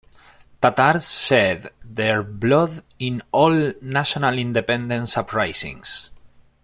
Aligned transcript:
Tatars 0.61 1.21
shed 1.25 1.71
their 1.85 2.23
blood 2.23 2.83
in 2.97 3.21
all 3.31 3.71
national 3.83 4.39
independence 4.39 5.15
uprisings. 5.15 6.09